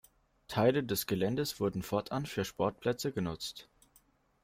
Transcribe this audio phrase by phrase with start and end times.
[0.47, 3.69] Teile des Geländes wurden fortan für Sportplätze genutzt.